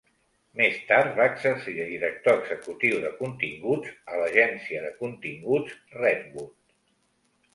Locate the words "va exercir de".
1.17-1.83